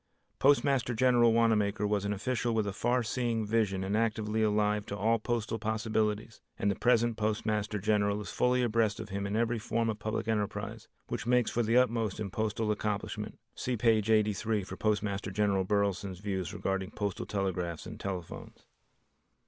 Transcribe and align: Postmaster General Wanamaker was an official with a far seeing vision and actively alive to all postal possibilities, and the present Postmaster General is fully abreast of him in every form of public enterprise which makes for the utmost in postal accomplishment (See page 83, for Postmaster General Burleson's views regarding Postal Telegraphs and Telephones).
Postmaster 0.39 0.95
General 0.95 1.31
Wanamaker 1.31 1.85
was 1.85 2.05
an 2.05 2.11
official 2.11 2.55
with 2.55 2.65
a 2.65 2.73
far 2.73 3.03
seeing 3.03 3.45
vision 3.45 3.83
and 3.83 3.95
actively 3.95 4.41
alive 4.41 4.83
to 4.87 4.97
all 4.97 5.19
postal 5.19 5.59
possibilities, 5.59 6.41
and 6.57 6.71
the 6.71 6.75
present 6.75 7.17
Postmaster 7.17 7.77
General 7.77 8.19
is 8.19 8.31
fully 8.31 8.63
abreast 8.63 8.99
of 8.99 9.09
him 9.09 9.27
in 9.27 9.35
every 9.35 9.59
form 9.59 9.91
of 9.91 9.99
public 9.99 10.27
enterprise 10.27 10.87
which 11.07 11.27
makes 11.27 11.51
for 11.51 11.61
the 11.61 11.77
utmost 11.77 12.19
in 12.19 12.31
postal 12.31 12.71
accomplishment 12.71 13.37
(See 13.53 13.77
page 13.77 14.09
83, 14.09 14.63
for 14.63 14.75
Postmaster 14.75 15.29
General 15.29 15.65
Burleson's 15.65 16.17
views 16.17 16.51
regarding 16.51 16.89
Postal 16.89 17.27
Telegraphs 17.27 17.85
and 17.85 17.99
Telephones). 17.99 18.65